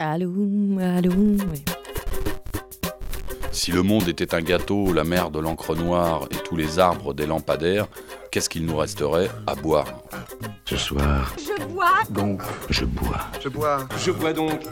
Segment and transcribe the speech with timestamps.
[0.00, 0.28] Allô,
[0.80, 1.10] allô.
[1.52, 1.62] oui.
[3.52, 7.14] Si le monde était un gâteau, la mer de l'encre noire et tous les arbres
[7.14, 7.86] des lampadaires,
[8.32, 9.86] qu'est-ce qu'il nous resterait à boire?
[10.64, 11.92] Ce soir, Je bois.
[12.10, 13.20] donc, je bois.
[13.40, 13.86] Je bois.
[14.04, 14.62] Je bois donc.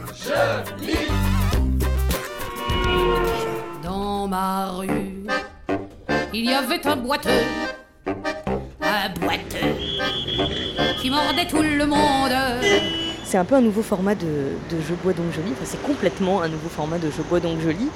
[3.81, 5.23] Dans ma rue,
[6.33, 7.29] il y avait un boiteux,
[8.05, 9.75] un boiteux
[11.01, 12.33] qui mordait tout le monde.
[13.33, 14.27] C'est un peu un nouveau format de,
[14.69, 15.53] Je bois donc joli.
[15.63, 17.87] C'est complètement un nouveau format de Je bois donc joli.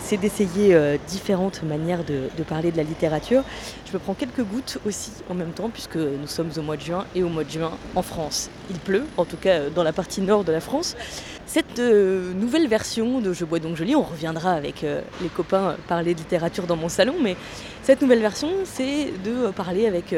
[0.00, 3.44] C'est d'essayer euh, différentes manières de, parler de la littérature.
[3.86, 6.80] Je me prends quelques gouttes aussi en même temps, puisque nous sommes au mois de
[6.80, 8.50] juin et au mois de juin en France.
[8.68, 10.96] Il pleut, en tout cas euh, dans la partie nord de la France.
[11.46, 14.84] Cette euh, nouvelle version de Je bois donc joli, on reviendra avec
[15.22, 17.36] les copains parler de littérature dans mon salon, mais
[17.84, 20.12] cette nouvelle version, c'est de parler avec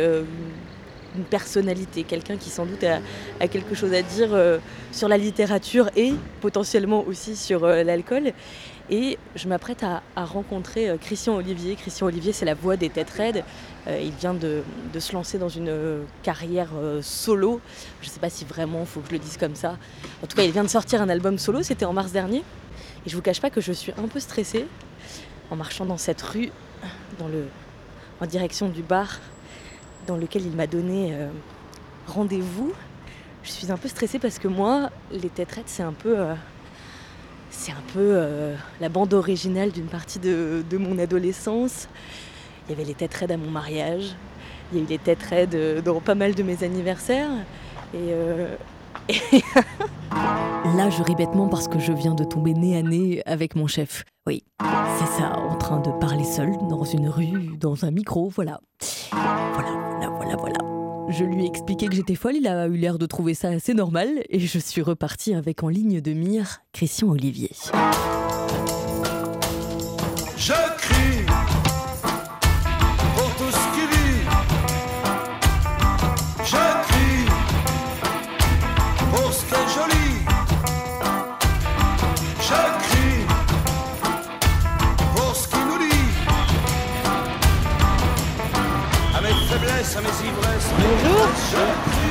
[1.16, 4.58] une personnalité, quelqu'un qui sans doute a, quelque chose à dire euh,
[4.92, 8.32] sur la littérature et potentiellement aussi sur euh, l'alcool.
[8.88, 11.74] Et je m'apprête à, rencontrer euh, Christian Olivier.
[11.74, 13.44] Christian Olivier, c'est la voix des Têtes Raides.
[13.88, 14.62] Il vient de,
[14.98, 16.70] se lancer dans une carrière
[17.02, 17.60] solo.
[18.00, 19.76] Je ne sais pas si vraiment il faut que je le dise comme ça.
[20.24, 22.42] En tout cas, il vient de sortir un album solo, c'était en mars dernier.
[23.06, 24.66] Et je vous cache pas que je suis un peu stressée
[25.52, 26.50] en marchant dans cette rue,
[27.20, 27.44] dans le,
[28.20, 29.20] en direction du bar
[30.06, 31.28] dans lequel il m'a donné euh,
[32.06, 32.72] rendez-vous.
[33.42, 36.34] Je suis un peu stressée parce que moi, les têtes c'est un peu, euh,
[37.50, 41.88] c'est un peu euh, la bande originale d'une partie de, mon adolescence.
[42.66, 44.16] Il y avait les têtes raides à mon mariage.
[44.72, 47.30] Il y a eu les têtes raides dans pas mal de mes anniversaires.
[47.94, 48.56] Et, euh,
[50.76, 53.68] Là, je ris bêtement parce que je viens de tomber nez à nez avec mon
[53.68, 54.04] chef.
[54.26, 54.42] Oui,
[54.98, 58.60] c'est ça, en train de parler seul dans une rue, dans un micro, voilà.
[59.12, 59.85] Voilà,
[61.08, 63.74] Je lui ai expliqué que j'étais folle, il a eu l'air de trouver ça assez
[63.74, 67.50] normal, et je suis repartie avec en ligne de mire Christian Olivier.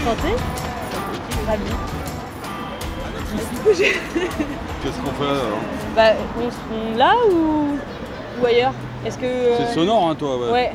[0.05, 0.35] Santé
[1.47, 1.63] Ravi.
[4.83, 5.59] Qu'est-ce qu'on fait là alors
[5.95, 7.77] Bah, on se là ou,
[8.41, 8.73] ou ailleurs?
[9.05, 9.25] Est-ce que.
[9.25, 10.51] euh, C'est sonore hein toi ouais.
[10.51, 10.71] Ouais.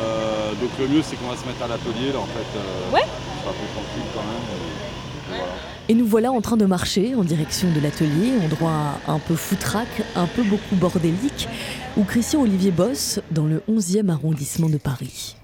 [0.00, 2.58] Euh, donc le mieux c'est qu'on va se mettre à l'atelier là en fait.
[2.58, 3.02] euh, Ouais.
[3.42, 4.42] Sera plus tranquille quand même.
[4.52, 5.52] et- et voilà.
[5.88, 8.72] Et nous voilà en train de marcher en direction de l'atelier, endroit
[9.08, 11.48] un peu foutraque, un peu beaucoup bordélique,
[11.96, 15.36] où Christian Olivier bosse dans le 11e arrondissement de Paris.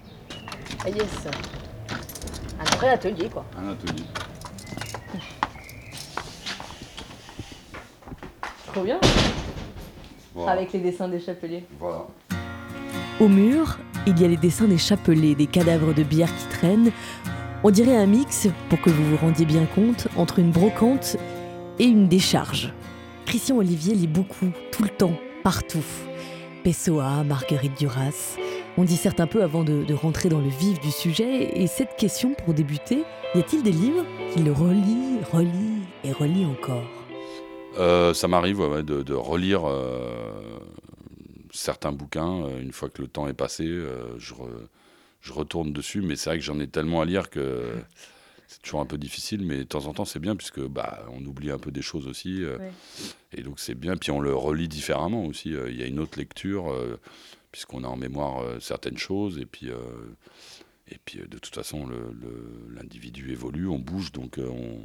[0.84, 1.04] Ah yes
[2.78, 3.44] vrai atelier quoi.
[3.58, 4.04] Un atelier.
[8.66, 9.00] Trop bien
[10.34, 10.52] Voilà.
[10.52, 11.64] Avec les dessins des chapeliers.
[11.80, 12.06] Voilà.
[13.20, 16.92] Au mur, il y a les dessins des chapelets, des cadavres de bière qui traînent.
[17.64, 21.16] On dirait un mix, pour que vous vous rendiez bien compte, entre une brocante
[21.80, 22.72] et une décharge.
[23.26, 25.84] Christian Olivier lit beaucoup, tout le temps, partout.
[26.62, 28.36] Pessoa, Marguerite Duras.
[28.80, 31.60] On disserte un peu avant de, de rentrer dans le vif du sujet.
[31.60, 33.02] Et cette question, pour débuter,
[33.34, 36.88] y a-t-il des livres qu'il relit, relit et relit encore?
[37.76, 40.60] Euh, ça m'arrive ouais, de, de relire euh,
[41.52, 42.44] certains bouquins.
[42.44, 44.46] euh, une fois que le temps est passé, euh, je, re-
[45.22, 46.00] je retourne dessus.
[46.00, 47.62] Mais c'est vrai que j'en ai tellement à lire que
[48.46, 49.44] c'est toujours un peu difficile.
[49.44, 52.06] Mais de temps en temps, c'est bien puisque bah, on oublie un peu des choses
[52.06, 52.44] aussi.
[52.44, 52.70] euh, Ouais.
[53.36, 53.96] Et donc c'est bien.
[53.96, 55.52] Puis on le relit différemment aussi.
[55.52, 57.00] euh, Il y a une autre lecture euh,
[57.58, 59.36] puisqu'on a en mémoire euh, certaines choses.
[59.38, 59.74] Et puis, euh,
[60.88, 61.88] et puis euh, de toute façon,
[62.72, 64.78] l'individu évolue, on bouge, donc on,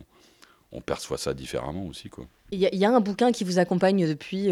[0.72, 2.10] on perçoit ça différemment aussi.
[2.10, 2.26] Quoi.
[2.52, 4.48] Il y, y a un bouquin qui vous accompagne depuis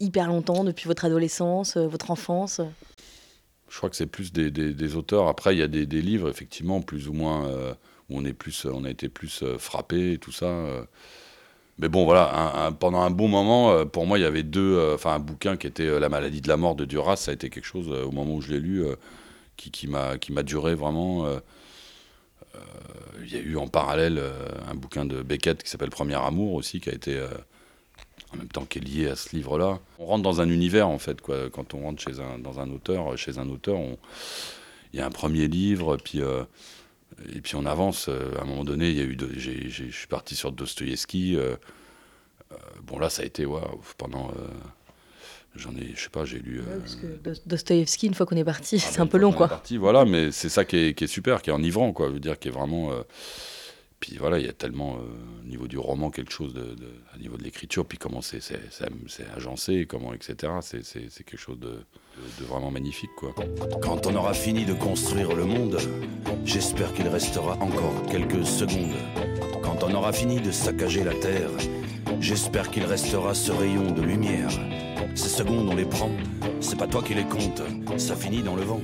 [0.00, 2.60] hyper longtemps, depuis votre adolescence, votre enfance?
[3.68, 5.28] Je crois que c'est plus des, des- des auteurs.
[5.28, 7.72] Après, il y a des, des livres, effectivement, plus ou moins, euh,
[8.10, 10.46] où on, est plus, on a été plus euh, frappé et tout ça.
[10.46, 10.84] euh.
[11.78, 14.76] Mais bon, voilà, pendant un bon moment, euh, pour moi, il y avait deux.
[14.76, 17.32] euh, Enfin, un bouquin qui était euh, La maladie de la mort de Duras, ça
[17.32, 18.84] a été quelque chose, au moment où je l'ai lu,
[19.56, 21.26] qui, m'a duré vraiment.
[23.22, 24.22] Il y a eu en parallèle
[24.68, 27.20] un bouquin de Beckett qui s'appelle Premier Amour aussi, qui a été.
[28.32, 29.80] en même temps qui est lié à ce livre-là.
[29.98, 31.50] On rentre dans un univers en fait, quoi.
[31.50, 33.78] Quand on rentre chez un, dans un auteur, chez un auteur,
[34.92, 36.20] il y a un premier livre, puis
[37.34, 38.08] et puis on avance.
[38.08, 41.36] Euh, À un moment donné, il y a eu, je suis parti sur Dostoïevski.
[41.36, 41.56] euh,
[42.52, 44.30] euh, bon là, ça a été waouh, pendant.
[44.30, 44.46] euh,
[45.56, 46.62] J'en ai, je sais pas, j'ai lu.
[46.80, 49.36] Parce que Dos- Dostoïevski, une fois qu'on est parti, ah, c'est un peu long est
[49.36, 49.46] quoi.
[49.48, 52.08] parti, voilà, mais c'est ça qui est, qui est super, qui est enivrant, quoi.
[52.08, 52.90] Je veux dire, qui est vraiment.
[53.94, 56.76] Euh, Puis voilà, il y a tellement au niveau du roman quelque chose de,
[57.14, 58.40] à niveau de l'écriture, puis comment c'est
[59.36, 60.52] agencé, comment etc.
[60.60, 61.76] C'est quelque chose de, de,
[62.40, 63.34] de, vraiment magnifique quoi.
[63.82, 65.78] Quand on aura fini de construire le monde,
[66.44, 68.94] j'espère qu'il restera encore quelques secondes.
[69.62, 71.50] Quand on aura fini de saccager la terre,
[72.20, 74.50] j'espère qu'il restera ce rayon de lumière.
[75.14, 76.10] Ces secondes on les prend,
[76.60, 77.62] c'est pas toi qui les comptes,
[77.98, 78.80] ça finit dans le vent.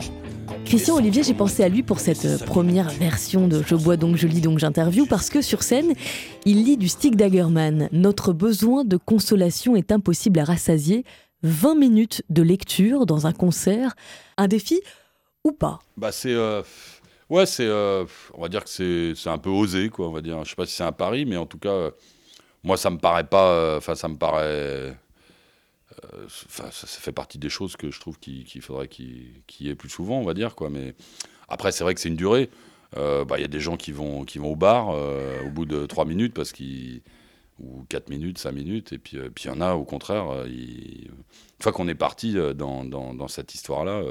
[0.64, 4.16] Christian Olivier, j'ai pensé à lui pour cette euh, première version de Je bois donc
[4.16, 5.94] je lis donc j'interview parce que sur scène,
[6.44, 7.88] il lit du Stick Daggerman.
[7.92, 11.04] Notre besoin de consolation est impossible à rassasier.
[11.42, 13.94] 20 minutes de lecture dans un concert,
[14.36, 14.80] un défi
[15.44, 15.78] ou pas?
[15.96, 16.62] Bah c'est euh,
[17.30, 18.04] ouais, c'est euh,
[18.34, 20.44] on va dire que c'est un peu osé quoi, on va dire.
[20.44, 21.90] Je sais pas si c'est un pari mais en tout cas
[22.62, 24.94] moi ça me paraît pas enfin ça me paraît
[26.28, 29.68] ça, ça, fait partie des choses que je trouve qu'il qu faudrait qu'il qu y
[29.68, 30.54] ait plus souvent, on va dire.
[30.54, 30.70] Quoi.
[30.70, 30.94] Mais
[31.48, 32.50] après, c'est vrai que c'est une durée.
[32.92, 35.86] Il euh, bah, y a des gens qui vont, au bar euh, au bout de
[35.86, 36.52] 3 minutes, parce
[37.58, 41.06] ou 4 minutes, 5 minutes, et puis il y en a, au contraire, il...
[41.06, 44.02] une fois qu'on est parti dans, cette histoire-là,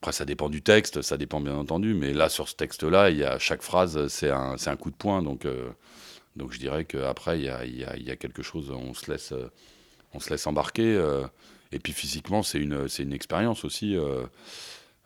[0.00, 3.26] après ça dépend du texte, ça dépend bien entendu, mais là, sur ce texte-là, il
[3.40, 8.42] chaque phrase, c'est un, coup de poing, donc, je dirais qu'après, il y a quelque
[8.42, 9.34] chose, on se laisse
[10.16, 10.96] on se laisse embarquer.
[10.96, 11.26] Euh,
[11.72, 13.96] et puis physiquement, c'est une, une expérience aussi.
[13.96, 14.24] Euh,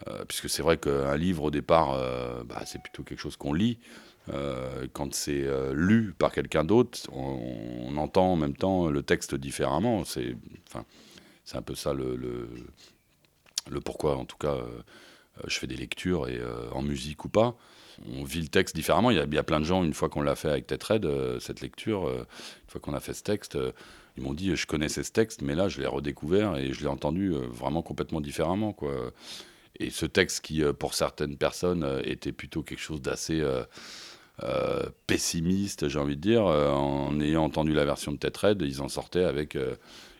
[0.09, 1.99] euh, puisque c'est vrai qu'un livre, au départ,
[2.47, 3.79] bah, c'est plutôt quelque chose qu'on lit.
[4.93, 10.05] quand c'est lu par quelqu'un d'autre, on, entend en même temps le texte différemment.
[10.05, 10.37] C'est
[10.69, 10.87] enfin,
[11.53, 12.49] un peu ça le, le,
[13.69, 14.57] le, pourquoi, en tout cas,
[15.47, 16.41] je fais des lectures, et
[16.73, 17.57] en musique ou pas
[18.09, 19.11] on vit le texte différemment.
[19.11, 21.39] Il y, a, il plein de gens, une fois qu'on l'a fait avec Tetred, euh,
[21.41, 23.73] cette lecture, euh, une fois qu'on a fait ce texte, euh,
[24.17, 26.89] ils m'ont dit je connaissais ce texte, mais là je l'ai redécouvert et je l'ai
[26.89, 28.73] entendu vraiment complètement différemment.
[28.73, 29.13] Quoi.
[29.79, 33.43] Et ce texte qui, pour certaines personnes, était plutôt quelque chose d'assez
[35.07, 39.25] pessimiste, j'ai envie de dire, en ayant entendu la version de Tetred, ils en sortaient
[39.25, 39.57] avec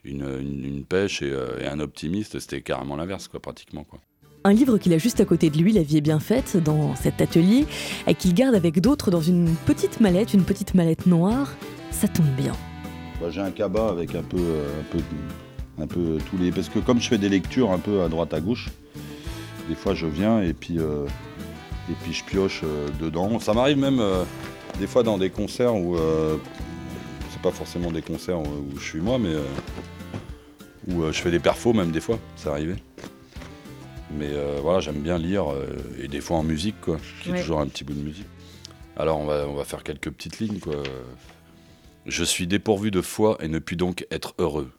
[0.05, 2.39] une, pêche et, et un optimiste.
[2.39, 3.85] C'était carrément l'inverse, quoi, pratiquement.
[3.85, 4.01] Quoi.
[4.43, 6.95] Un livre qu'il a juste à côté de lui, La vie est bien faite, dans
[6.97, 7.67] cet atelier,
[8.07, 11.53] et qu'il garde avec d'autres dans une petite mallette, une petite mallette noire.
[11.91, 12.53] Ça tombe bien.
[13.21, 14.99] Bah, J'ai un cabas avec un peu, un, peu,
[15.83, 16.53] un peu tous les.
[16.53, 18.71] Parce que comme je fais des lectures un peu à droite à gauche,
[19.69, 21.07] des fois je viens et puis, euh,
[22.11, 23.39] je pioche euh, dedans.
[23.41, 24.25] Ça m'arrive même euh,
[24.79, 25.97] des fois dans des concerts où.
[25.97, 26.37] Euh,
[27.33, 28.45] c'est pas forcément des concerts où,
[28.75, 29.29] où je suis moi, mais.
[29.35, 29.43] euh,
[30.89, 32.77] où je fais des perfos même des fois, ça arrivait.
[34.13, 35.67] Mais euh, voilà, j'aime bien lire, euh,
[36.01, 37.39] et des fois en musique, quoi, qui ouais.
[37.39, 38.27] est toujours un petit bout de musique.
[38.97, 40.83] Alors on va, on va faire quelques petites lignes, quoi.
[42.07, 44.73] Je suis dépourvu de foi et ne puis donc être heureux.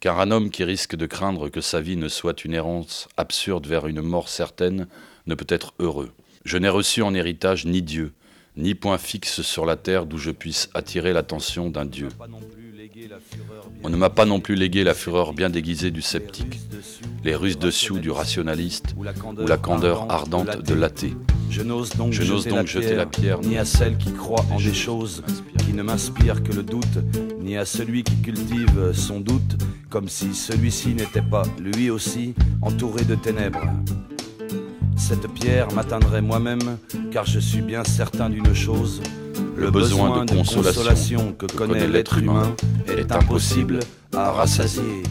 [0.00, 3.66] Car un homme qui risque de craindre que sa vie ne soit une errance absurde
[3.66, 4.86] vers une mort certaine
[5.26, 6.12] ne peut être heureux.
[6.44, 8.12] Je n'ai reçu en héritage ni Dieu,
[8.56, 12.08] ni point fixe sur la terre d'où je puisse attirer l'attention d'un Dieu.
[13.82, 16.60] On ne m'a pas non plus légué la fureur bien déguisée du sceptique,
[17.24, 19.02] les ruses dessus du rationaliste ou
[19.46, 21.14] la candeur ardente de l'athée.
[21.50, 24.12] Je n'ose donc, Je jeter, donc la jeter pierre, la pierre ni à celle qui
[24.12, 25.22] croit en des choses
[25.64, 26.98] qui ne m'inspirent que le doute,
[27.40, 29.56] ni à celui qui cultive son doute,
[29.88, 33.70] comme si celui-ci n'était pas, lui aussi, entouré de ténèbres.
[34.96, 36.78] Cette pierre m'atteindrait moi-même,
[37.12, 39.02] car je suis bien certain d'une chose,
[39.56, 42.54] le, besoin, besoin de, consolation, consolation que, que connaît l'être humain
[42.88, 43.80] est impossible
[44.14, 45.02] à rassasier.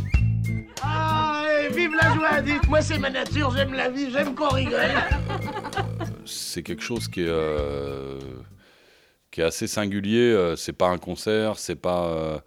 [0.81, 1.43] Ah,
[1.73, 4.79] vive la joie, dites moi c'est ma nature, j'aime la vie, j'aime qu'on rigole.
[6.25, 8.19] c'est quelque chose qui est, euh,
[9.31, 12.05] qui est assez singulier, euh, c'est pas un concert, c'est pas...
[12.05, 12.37] Euh,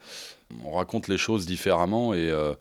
[0.64, 2.54] on raconte les choses différemment et, euh,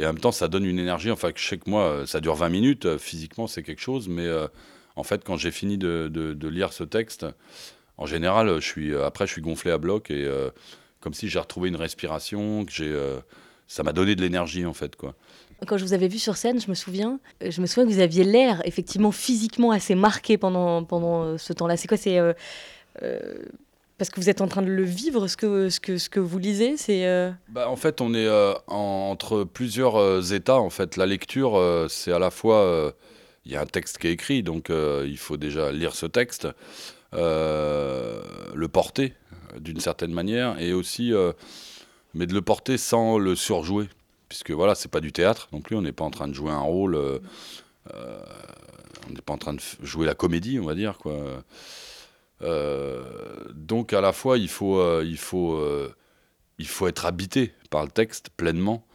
[0.00, 2.34] et en même temps ça donne une énergie, enfin je sais que moi ça dure
[2.34, 4.48] 20 minutes, euh, physiquement c'est quelque chose, mais euh,
[4.96, 7.26] en fait quand j'ai fini de, lire ce texte,
[7.96, 10.28] en général je suis, après je suis gonflé à bloc et
[11.00, 12.98] comme si j'ai retrouvé une respiration, que j'ai
[13.68, 15.14] ça m'a donné de l'énergie en fait quoi.
[15.66, 18.00] Quand je vous avais vu sur scène, je me souviens, je me souviens que vous
[18.00, 21.76] aviez l'air effectivement physiquement assez marqué pendant, pendant ce temps-là.
[21.76, 22.32] C'est quoi C'est euh,
[23.02, 23.44] euh,
[24.00, 26.20] parce que vous êtes en train de le vivre ce que ce que ce que
[26.20, 26.78] vous lisez.
[26.78, 27.30] C'est euh...
[27.50, 30.58] bah, en fait on est euh, en, entre plusieurs euh, états.
[30.58, 32.94] En fait, la lecture c'est à la fois
[33.44, 36.48] il y a un texte qui est écrit, donc il faut déjà lire ce texte,
[37.12, 39.12] le porter
[39.58, 41.12] d'une certaine manière, et aussi
[42.14, 43.86] mais de le porter sans le surjouer
[44.30, 46.52] puisque voilà, c'est pas du théâtre non plus, on n'est pas en train de jouer
[46.52, 47.20] un rôle, on
[49.10, 51.14] n'est pas en train de jouer la comédie, on va dire quoi.
[52.42, 53.04] Euh,
[53.52, 55.94] donc à la fois il faut, euh, il faut, euh,
[56.58, 58.86] il faut être habité par le texte pleinement,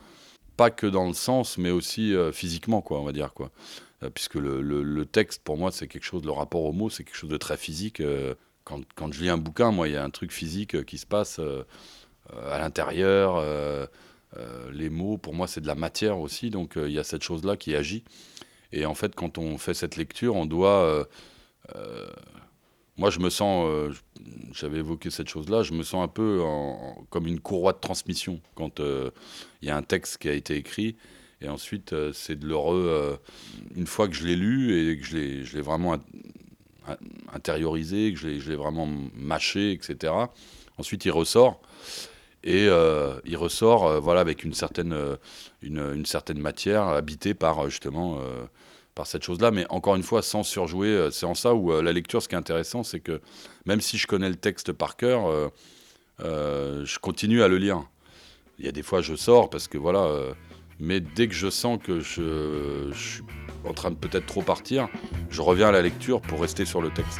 [0.57, 3.51] pas que dans le sens, mais aussi physiquement quoi, on va dire quoi.
[4.13, 7.17] puisque le, le, texte pour moi c'est quelque chose, le rapport au mot c'est quelque
[7.17, 8.01] chose de très physique
[8.63, 11.05] quand, quand, je lis un bouquin, moi, il y a un truc physique qui se
[11.05, 13.39] passe à l'intérieur.
[14.71, 17.57] les mots, pour moi, c'est de la matière aussi, donc il y a cette chose-là
[17.57, 18.03] qui agit.
[18.71, 21.07] Et en fait, quand on fait cette lecture, on doit
[22.97, 23.93] moi, je me sens, euh,
[24.53, 26.41] j'avais évoqué cette chose-là, je me sens un peu
[27.09, 29.11] comme une courroie de transmission quand euh,
[29.61, 30.95] il y a un texte qui a été écrit.
[31.41, 33.19] Et ensuite, euh, c'est de le re.
[33.75, 35.97] une fois que je l'ai lu et que je l'ai vraiment
[37.33, 40.13] intériorisé, que je l'ai vraiment mâché, etc.,
[40.77, 41.61] ensuite il ressort.
[42.43, 44.95] Et il ressort voilà, avec une certaine,
[45.63, 48.21] une, une certaine matière habitée par justement
[48.95, 50.87] par cette chose-là, mais encore une fois, sans surjouer.
[50.87, 53.21] Euh, c'est en ça où euh, la lecture, ce qui est intéressant, c'est que
[53.65, 55.49] même si je connais le texte par cœur,
[56.21, 57.83] euh, je continue à le lire.
[58.57, 60.09] Il y a des fois, je sors parce que voilà,
[60.79, 63.23] mais dès que je sens que je, suis
[63.65, 64.87] en train de peut-être trop partir,
[65.29, 67.19] je reviens à la lecture pour rester sur le texte.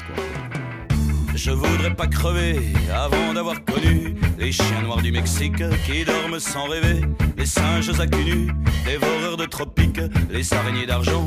[1.35, 2.59] Je voudrais pas crever
[2.93, 7.01] avant d'avoir connu les chiens noirs du Mexique qui dorment sans rêver,
[7.37, 8.51] les singes à cul nu,
[8.85, 9.99] dévoreurs de tropiques,
[10.31, 11.25] les araignées d'argent,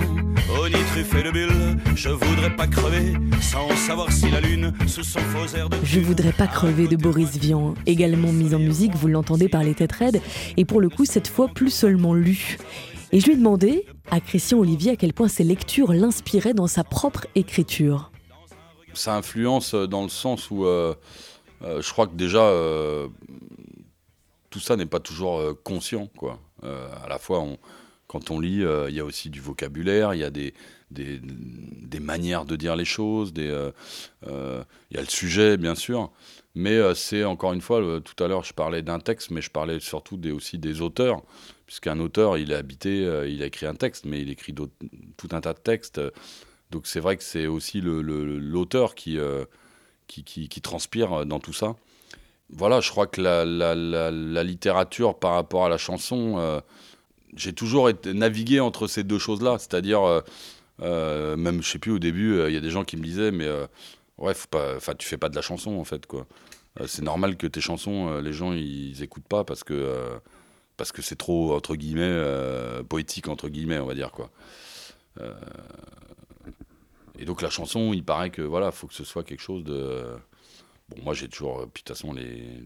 [0.67, 1.77] et de bulles.
[1.95, 5.77] Je voudrais pas crever sans savoir si la lune sous son faux air de.
[5.85, 9.75] Je voudrais pas crever de Boris Vian, également mis en musique, vous l'entendez par les
[9.75, 10.23] têtes raides,
[10.57, 12.57] et pour le coup cette fois plus seulement lu.
[13.13, 16.67] Et je lui ai demandé à Christian Olivier à quel point ses lectures l'inspiraient dans
[16.67, 18.11] sa propre écriture
[18.99, 20.95] ça influence euh, dans le sens où euh,
[21.63, 22.53] euh, je crois que déjà
[24.51, 26.09] tout ça n'est pas toujours conscient.
[26.17, 26.39] Quoi.
[26.63, 27.45] à la fois,
[28.07, 30.55] quand on lit, il y a aussi du vocabulaire, il y a des,
[30.91, 36.11] des, manières de dire les choses, il y a le sujet, bien sûr.
[36.55, 39.81] Mais c'est encore une fois, tout à l'heure, je parlais d'un texte, mais je parlais
[39.81, 41.23] surtout des, aussi des auteurs,
[41.67, 45.41] puisqu'un auteur, il est habité, il a écrit un texte, mais il écrit tout un
[45.41, 46.01] tas de textes.
[46.71, 49.45] Donc c'est vrai que c'est aussi l'auteur euh,
[50.07, 51.77] qui, qui, qui, transpire dans tout ça.
[52.51, 56.61] Voilà, je crois que la, la, littérature par rapport à la chanson, euh,
[57.35, 59.59] j'ai toujours été navigué entre ces deux choses-là.
[59.59, 60.23] C'est-à-dire,
[60.83, 63.31] euh, même, je sais plus, au début, il y a des gens qui me disaient,
[63.31, 63.49] mais
[64.19, 66.27] ouais, pas, tu fais pas de la chanson en fait, quoi.
[66.87, 70.21] c'est normal que tes chansons, les gens, ils écoutent pas parce que
[70.77, 72.23] parce c'est trop, entre guillemets,
[72.89, 74.31] poétique, entre guillemets, on va dire, quoi.
[77.19, 80.17] Et donc la chanson, il paraît que voilà, faut que ce soit quelque chose de.
[80.89, 82.63] Bon, moi j'ai toujours, puis de toute façon les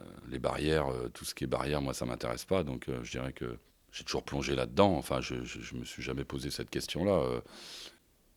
[0.00, 2.64] euh, les barrières, euh, tout ce qui est barrière, moi ça m'intéresse pas.
[2.64, 3.58] Donc euh, je dirais que
[3.92, 4.96] j'ai toujours plongé là-dedans.
[4.96, 7.22] Enfin, je, je, me suis jamais posé cette question-là.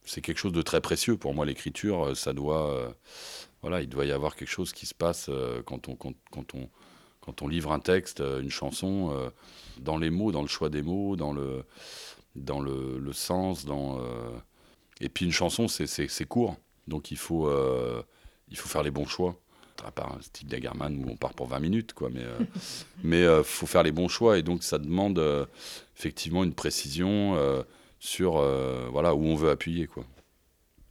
[0.06, 2.16] c'est quelque chose de très précieux pour moi l'écriture.
[2.16, 2.96] Ça doit,
[3.64, 5.32] voilà, il doit y avoir quelque chose qui se passe
[5.66, 6.70] quand on quand, quand on
[7.22, 9.32] quand on livre un texte, une chanson,
[9.80, 11.66] dans les mots, dans le choix des mots, dans le
[12.36, 14.00] dans le, le sens, dans
[15.02, 18.02] et puis une chanson, c'est court, donc il faut, euh,
[18.50, 19.36] il faut faire les bons choix.
[19.86, 22.10] À part un style Dagerman où on part pour 20 minutes, quoi.
[22.12, 22.40] Mais euh,
[23.04, 25.22] mais euh, faut faire les bons choix et donc ça demande
[25.96, 27.38] effectivement une précision
[28.00, 28.42] sur
[28.92, 30.04] voilà où on veut appuyer, quoi.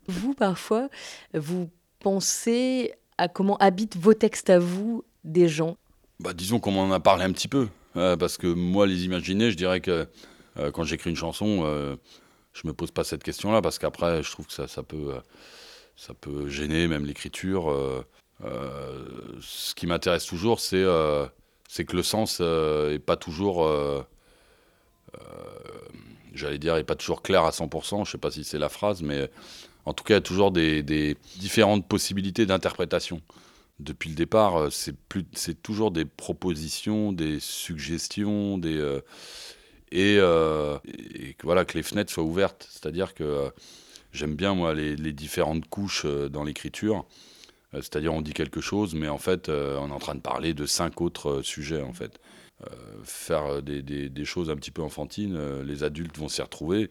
[0.08, 0.88] Vous parfois,
[1.34, 5.76] vous pensez à comment habitent vos textes à vous des gens?
[6.20, 9.56] Bah, disons qu'on en a parlé un petit peu, parce que moi les imaginer, je
[9.56, 10.06] dirais que
[10.72, 11.98] quand j'écris une chanson
[12.56, 15.20] je me pose pas cette question-là parce qu'après, je trouve que ça, ça, peut, euh,
[15.96, 17.70] ça peut gêner même l'écriture.
[17.70, 18.04] Euh,
[18.44, 19.06] euh,
[19.40, 23.68] ce qui m'intéresse toujours, c'est que le sens est pas toujours,
[26.32, 28.04] j'allais dire, est pas toujours clair à 100%.
[28.04, 29.30] Je sais pas si c'est la phrase, mais
[29.84, 33.20] en tout cas, il y a toujours des différentes possibilités d'interprétation.
[33.80, 39.00] Depuis le départ, c'est toujours des propositions, des suggestions, des
[39.94, 42.66] euh, et, que, voilà, que les fenêtres soient ouvertes.
[42.70, 43.50] C'est-à-dire que euh,
[44.12, 47.04] j'aime bien, moi, les, différentes couches euh, dans l'écriture.
[47.72, 50.64] C'est-à-dire, on dit quelque chose, mais en fait, on est en train de parler de
[50.64, 52.20] cinq autres sujets, en fait.
[53.02, 56.90] faire des, choses un petit peu enfantines, les adultes vont s'y retrouver.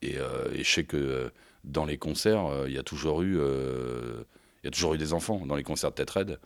[0.00, 0.14] Et,
[0.56, 1.30] je sais que
[1.64, 3.34] dans les concerts, il y a toujours eu...
[3.34, 6.38] il y a toujours eu des enfants dans les concerts de Red.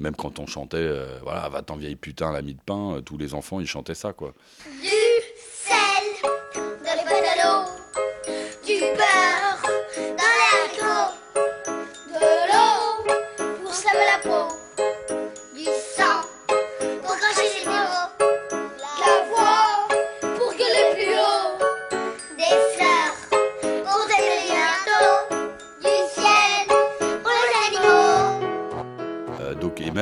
[0.00, 0.90] Même quand on chantait,
[1.22, 4.34] voilà, va-t'en vieille putain, l'ami de pain, tous les enfants, ils chantaient ça, quoi.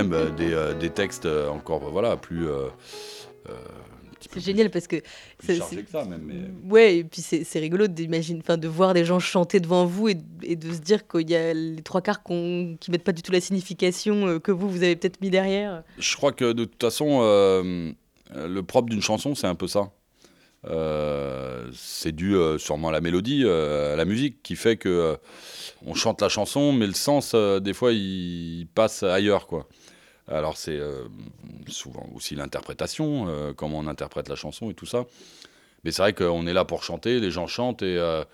[0.02, 2.46] Même euh, des, euh, des, textes euh, encore voilà plus
[4.20, 4.96] C'est génial parce que
[5.38, 6.22] plus c'est- que ça même.
[6.24, 6.70] Mais...
[6.70, 10.16] Ouais, et puis c'est rigolo d'imaginer, enfin, de voir des gens chanter devant vous et,
[10.42, 13.22] et de se dire qu'il y a les trois quarts qu'on- qui mettent pas du
[13.22, 15.82] tout la signification que vous, vous avez peut-être mis derrière.
[15.98, 17.92] Je crois que de toute façon, euh,
[18.34, 19.90] le propre d'une chanson, c'est un peu ça.
[20.66, 25.16] Euh, c'est dû euh, sûrement à la mélodie, à la musique, qui fait que
[25.86, 29.68] on chante la chanson, mais le sens, des fois, il, passe ailleurs, quoi.
[30.30, 31.04] Alors c'est euh,
[31.68, 35.06] souvent aussi l'interprétation, euh, comment on interprète la chanson et tout ça.
[35.84, 38.24] Mais c'est vrai qu'on est là pour chanter, les gens chantent et, euh,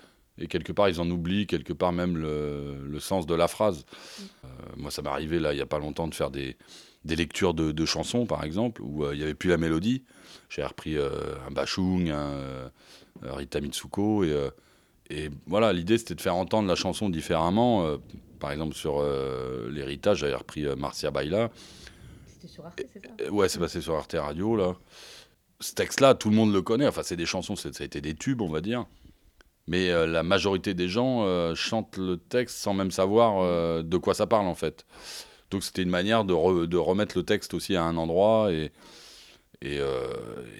[0.49, 3.85] quelque part ils en oublient, quelque part même le, sens de la phrase.
[4.77, 6.57] Moi ça m'est arrivé là il n'y a pas longtemps de faire des,
[7.05, 10.03] lectures de, chansons par exemple où il n'y avait plus la mélodie.
[10.49, 12.71] J'ai repris un Bachung, un
[13.23, 17.97] Rita Mitsuko et, voilà l'idée c'était de faire entendre la chanson différemment.
[18.39, 19.01] Par exemple sur
[19.69, 21.51] l'héritage j'avais repris Marcia Baila.
[22.47, 24.75] Sur Arte, c'est ça Euh, Ouais, c'est passé sur Arte Radio, là.
[25.61, 26.87] Ce texte-là, tout le monde le connaît.
[26.87, 28.85] Enfin, c'est des chansons, ça a été des tubes, on va dire.
[29.67, 33.97] Mais euh, la majorité des gens euh, chantent le texte sans même savoir euh, de
[33.97, 34.85] quoi ça parle, en fait.
[35.51, 38.71] Donc, c'était une manière de, de remettre le texte aussi à un endroit et,
[39.61, 40.07] et, euh,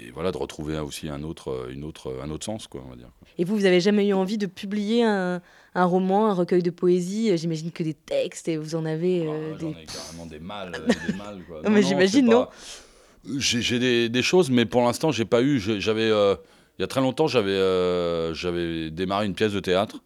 [0.06, 2.90] et voilà, de retrouver aussi un autre, euh, une autre, un autre sens, quoi, on
[2.90, 3.10] va dire.
[3.38, 5.42] Et vous, vous avez jamais eu envie de publier un,
[5.76, 7.32] un roman, un recueil de poésie?
[7.32, 9.74] Euh, J'imagine que des textes et vous en avez euh, Ah, J'en des.
[9.82, 11.62] ai carrément des mâles, euh, des mâles, quoi.
[11.64, 12.48] Non, mais j'imagine, non
[13.38, 15.60] J'ai des, des choses, mais pour l'instant, j'ai pas eu.
[15.60, 16.36] J'avais, euh,
[16.78, 20.04] il y a très longtemps, j'avais, euh, j'avais démarré une pièce de théâtre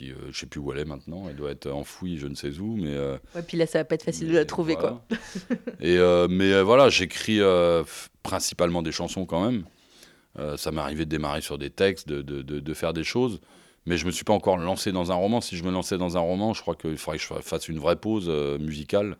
[0.00, 1.26] qui, euh, je sais plus où elle est maintenant.
[1.28, 2.94] Elle doit être enfouie, je ne sais où, mais.
[2.94, 5.04] euh, Ouais, puis là, ça va pas être facile de la trouver, quoi.
[5.80, 7.84] Et euh, mais euh, voilà, j'écris euh,
[8.22, 9.64] principalement des chansons quand même.
[10.38, 13.04] Euh, ça m'est arrivé de démarrer sur des textes, de, de, de- de faire des
[13.04, 13.40] choses.
[13.86, 15.40] Mais je me suis pas encore lancé dans un roman.
[15.40, 17.78] Si je me lançais dans un roman, je crois qu'il faudrait que je fasse une
[17.78, 19.16] vraie pause euh, musicale.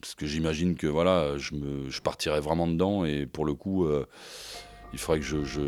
[0.00, 3.04] Parce que j'imagine que voilà, je, me, je partirais vraiment dedans.
[3.06, 4.06] Et pour le coup, euh,
[4.92, 5.62] il faudrait que je, je,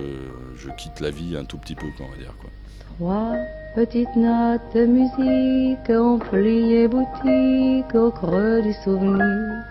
[0.57, 2.35] je quitte la vie un tout petit peu, quoi, on va dire.
[2.39, 2.51] Quoi.
[2.97, 3.37] Trois
[3.75, 9.65] petites notes de musique ont plié boutique au creux du souvenir.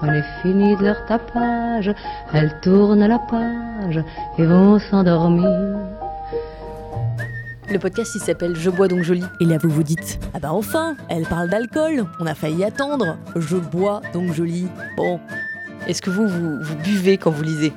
[0.00, 1.90] C'en est fini de leur tapage,
[2.32, 4.02] elles tournent la page
[4.38, 5.78] et vont s'endormir.
[7.70, 9.24] Le podcast, il s'appelle Je bois donc joli.
[9.40, 13.16] Et là, vous vous dites, ah bah enfin, elle parle d'alcool, on a failli attendre.
[13.34, 14.68] Je bois donc joli.
[14.96, 15.18] Bon,
[15.88, 17.72] Est-ce que vous, vous, vous buvez quand vous lisez?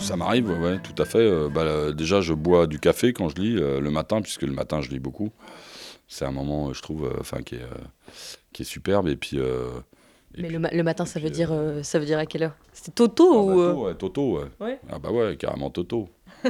[0.00, 1.18] Ça m'arrive, ouais, ouais, tout à fait.
[1.18, 4.42] Euh, bah, euh, déjà, je bois du café quand je lis euh, le matin, puisque
[4.42, 5.30] le matin, je lis beaucoup.
[6.08, 7.66] C'est un moment, euh, je trouve, enfin, qui, est,
[8.52, 9.06] qui est superbe.
[9.08, 9.36] Et puis.
[9.36, 9.40] et
[10.38, 12.44] Mais puis- le, ma- le matin, ça veut, dire, euh, ça veut dire à quelle
[12.44, 12.56] heure?
[12.72, 13.46] C'était Toto ah, ou.
[13.56, 14.44] bah, tôt, ouais, Toto, ouais.
[14.60, 14.80] Ouais.
[14.90, 16.08] Ah bah ouais, carrément Toto.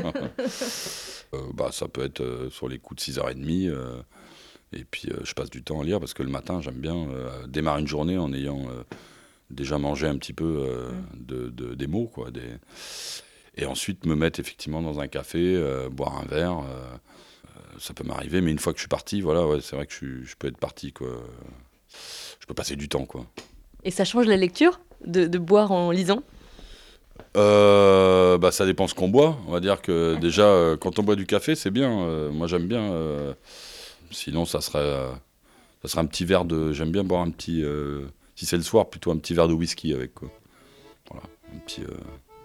[1.33, 3.69] Euh, bah, ça peut être euh, sur les coups de 6h30.
[3.69, 4.03] euh,
[4.73, 7.07] et puis, je passe du temps à lire parce que le matin, j'aime bien
[7.47, 8.63] démarrer une journée en ayant
[9.49, 12.33] déjà mangé un petit peu euh, de, de- des mots, quoi.
[12.33, 12.41] Des...
[13.61, 16.61] Et ensuite, me mettre effectivement dans un café, euh, boire un verre.
[16.61, 19.77] euh, euh, ça peut m'arriver, mais une fois que je suis parti, voilà, ouais, c'est
[19.77, 21.09] vrai que je, peux être parti, quoi.
[22.41, 23.27] Je peux passer du temps, quoi.
[23.85, 26.23] Et ça change la lecture de, de boire en lisant?
[27.37, 29.39] Euh, bah, ça dépend ce qu'on boit.
[29.47, 32.01] On va dire que déjà, euh, quand on boit du café, c'est bien.
[32.01, 32.91] Euh, moi, j'aime bien.
[34.11, 35.11] sinon, ça serait,
[35.83, 36.73] ça serait un petit verre de.
[36.73, 37.63] J'aime bien boire un petit.
[38.37, 40.15] si c'est le soir, plutôt un petit verre de whisky avec.
[40.15, 40.31] Quoi.
[41.11, 41.83] Voilà, un petit,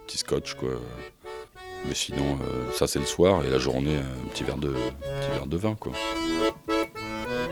[0.05, 0.69] petit scotch, quoi.
[1.87, 5.31] Mais sinon, euh, ça c'est le soir et la journée, un petit verre de, petit
[5.33, 5.93] verre de vin, quoi.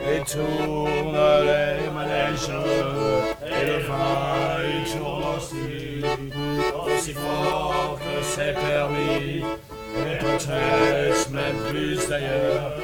[0.06, 2.50] Et tourne les manèges,
[3.46, 6.04] et le vin il tourne aussi,
[6.86, 9.44] aussi fort que c'est permis,
[9.96, 12.74] et peut-être même plus d'ailleurs,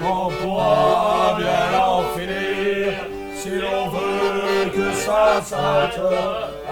[0.00, 2.94] qu'on pourra bien en finir,
[3.36, 6.00] si l'on veut que ça s'arrête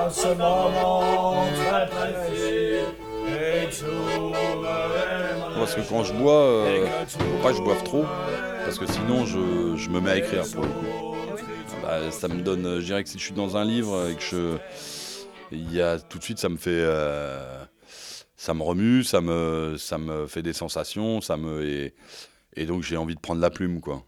[0.06, 2.84] à ce moment très précis.
[3.28, 7.82] Et tourne les manèges, Parce que quand je bois, euh, faut pas que je boive
[7.84, 8.04] trop,
[8.64, 11.16] parce que sinon je, je me mets à écrire pour le coup.
[11.82, 14.16] Bah, ça me donne, euh, je dirais que si je suis dans un livre et
[14.16, 14.56] que je,
[15.52, 17.64] il y a tout de suite ça me fait, euh,
[18.36, 21.94] ça me remue, ça me, ça me fait des sensations, ça me et,
[22.56, 24.02] et donc j'ai envie de prendre la plume quoi.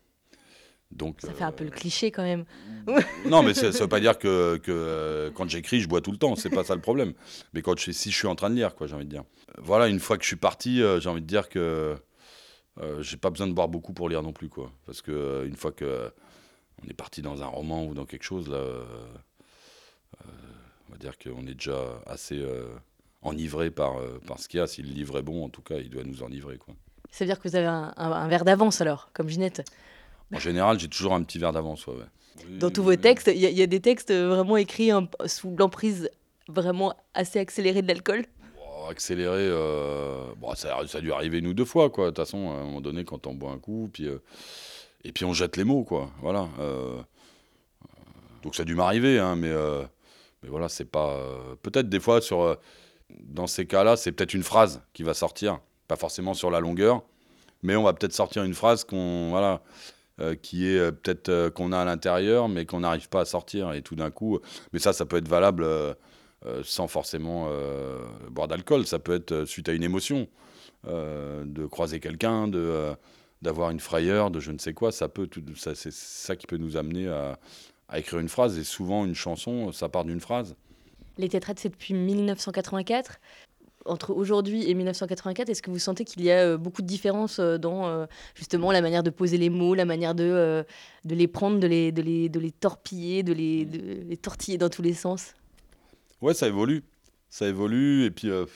[0.92, 2.44] Donc Ça fait un peu le cliché quand même.
[3.26, 6.10] non, mais ça, ça veut pas dire que, que, euh, quand j'écris, je bois tout
[6.12, 6.36] le temps.
[6.36, 7.14] C'est pas ça le problème.
[7.54, 9.24] Mais quand je, si je suis en train de lire, quoi, j'ai envie de dire.
[9.50, 11.96] Euh, Voilà, une fois que je suis parti, euh, j'ai envie de dire que
[12.80, 14.70] euh, j'ai pas besoin de boire beaucoup pour lire non plus, quoi.
[14.86, 16.08] Parce que euh, une fois que euh,
[16.84, 18.84] on est parti dans un roman ou dans quelque chose, là, euh,
[20.24, 20.28] euh,
[20.88, 22.66] on va dire qu'on est déjà assez euh,
[23.22, 24.66] enivré par, euh, par ce qu'il y a.
[24.66, 26.74] Si le livre est bon, en tout cas, il doit nous enivrer, quoi.
[27.10, 29.62] Ça veut dire que vous avez un, un- un verre d'avance alors, comme Ginette?
[30.34, 32.04] En général, j'ai toujours un petit verre d'avance, ouais, ouais.
[32.58, 34.90] Dans tous vos textes, il y, a- il y a des textes vraiment écrits
[35.26, 36.10] sous l'emprise
[36.48, 38.24] vraiment assez accélérée de l'alcool?
[38.90, 42.06] accélérer, euh, bon, ça, ça, a dû arriver une ou deux fois, quoi.
[42.06, 44.18] De toute façon, à un moment donné, quand on boit un coup, puis, euh,
[45.04, 46.10] et puis on jette les mots, quoi.
[46.20, 46.48] Voilà.
[46.58, 47.00] Euh,
[48.42, 49.52] donc ça a dû m'arriver, hein, mais,
[50.42, 51.16] mais voilà, c'est pas.
[51.62, 52.56] peut-être des fois, sur,
[53.20, 57.02] dans ces cas-là, c'est peut-être une phrase qui va sortir, pas forcément sur la longueur,
[57.62, 59.28] mais on va peut-être sortir une phrase qu'on.
[59.30, 59.62] Voilà.
[60.42, 63.72] Qui est peut-être qu'on a à l'intérieur, mais qu'on n'arrive pas à sortir.
[63.72, 64.38] Et tout d'un coup,
[64.72, 65.64] mais ça, ça peut être valable
[66.44, 68.84] euh, sans forcément euh, boire d'alcool.
[68.84, 70.28] Ça peut être euh, suite à une émotion,
[70.84, 72.92] de croiser quelqu'un, de
[73.40, 74.90] d'avoir une frayeur, de je ne sais quoi.
[74.90, 77.38] Ça peut, ça, c'est ça qui peut nous amener à,
[77.94, 78.58] écrire une phrase.
[78.58, 80.56] Et souvent, une chanson, ça part d'une phrase.
[81.18, 83.20] Les tétraites, c'est depuis 1984
[83.86, 88.06] entre aujourd'hui et 1984, est-ce que vous sentez qu'il y a beaucoup de différences dans
[88.34, 90.64] justement la manière de poser les mots, la manière de,
[91.04, 94.58] de les prendre, de les, de les, de les torpiller, de les, de les tortiller
[94.58, 95.34] dans tous les sens?
[96.22, 96.84] Ouais, ça évolue.
[97.28, 98.04] Ça évolue.
[98.04, 98.46] Et puis, euh,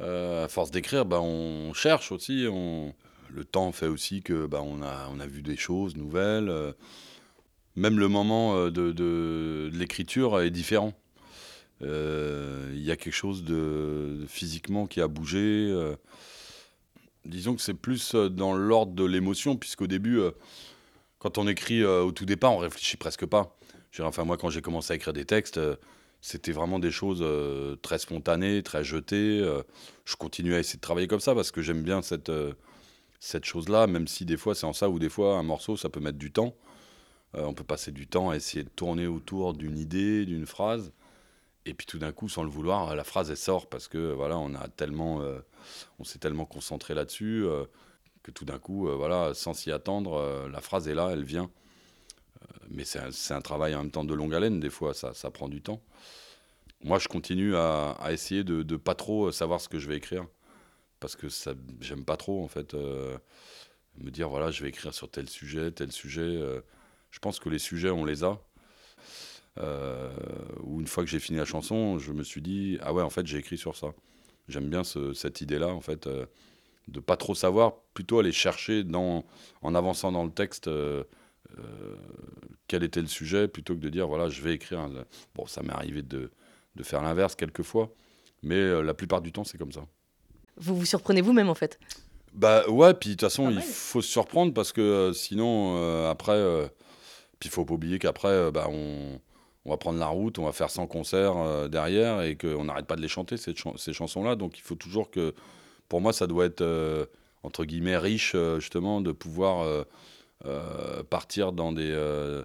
[0.00, 2.46] euh, à force d'écrire, bah, on cherche aussi.
[2.50, 2.94] On...
[3.30, 6.48] Le temps fait aussi que bah, on, a, on a vu des choses nouvelles.
[6.48, 6.72] Euh.
[7.76, 10.92] Même le moment de, de, l'écriture est différent.
[11.84, 15.72] Il y a quelque chose de, physiquement qui a bougé.
[17.24, 20.20] disons que c'est plus dans l'ordre de l'émotion, puisqu'au début,
[21.18, 23.56] quand on écrit au tout départ, on réfléchit presque pas.
[24.00, 25.60] Enfin, moi, quand j'ai commencé à écrire des textes,
[26.26, 29.40] c'était vraiment des choses euh, très spontanées, très jetées.
[29.42, 29.62] Euh,
[30.06, 32.54] je continue à essayer de travailler comme ça parce que j'aime bien cette, euh,
[33.20, 35.90] cette chose-là, même si des fois c'est en ça ou des fois un morceau ça
[35.90, 36.54] peut mettre du temps.
[37.34, 40.92] on peut passer du temps à essayer de tourner autour d'une idée, d'une phrase.
[41.66, 44.38] Et puis tout d'un coup, sans le vouloir, la phrase elle sort parce que voilà,
[44.38, 45.22] on a tellement,
[45.98, 47.46] on s'est tellement concentré là-dessus
[48.22, 51.50] que tout d'un coup, voilà, sans s'y attendre, la phrase est là, elle vient
[52.70, 55.48] mais c'est un, travail en même temps de longue haleine, des fois, ça, ça prend
[55.48, 55.82] du temps.
[56.82, 60.26] Moi, je continue à, essayer de ne pas trop savoir ce que je vais écrire,
[61.00, 61.28] parce que
[61.80, 63.16] j'aime pas trop, en fait, euh,
[63.98, 66.22] me dire, voilà, je vais écrire sur tel sujet, tel sujet.
[66.22, 66.60] Euh.
[67.10, 68.40] je pense que les sujets, on les a.
[69.58, 70.10] Euh,
[70.62, 73.10] ou une fois que j'ai fini la chanson, je me suis dit, ah ouais, en
[73.10, 73.94] fait, j'ai écrit sur ça.
[74.48, 76.08] J'aime bien cette idée-là, en fait,
[76.88, 79.24] de pas trop savoir, plutôt aller chercher dans,
[79.62, 80.68] en avançant dans le texte
[81.58, 81.96] euh,
[82.66, 84.88] quel était le sujet plutôt que de dire voilà je vais écrire
[85.34, 86.30] bon ça m'est arrivé de,
[86.74, 87.92] de faire l'inverse quelquefois
[88.42, 89.86] mais euh, la plupart du temps c'est comme ça.
[90.56, 91.78] Vous vous surprenez vous-même en fait?
[92.32, 96.42] Bah ouais puis de toute façon il faut se surprendre parce que euh, sinon après
[97.38, 99.20] puis il faut pas oublier qu'après bah, on,
[99.64, 102.96] on, va prendre la route on va faire 100 concerts derrière et qu'on n'arrête pas
[102.96, 105.34] de les chanter ces, ces chansons là donc il faut toujours que
[105.88, 107.08] pour moi ça doit être
[107.42, 109.84] entre guillemets riche justement de pouvoir
[110.46, 111.90] euh, partir dans des.
[111.90, 112.42] Euh,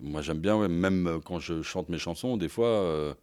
[0.00, 3.14] moi, j'aime bien, même quand je chante mes chansons, des fois, euh,